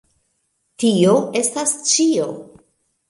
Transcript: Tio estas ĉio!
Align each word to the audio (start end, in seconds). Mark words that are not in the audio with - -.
Tio 0.83 1.13
estas 1.43 1.77
ĉio! 1.93 2.27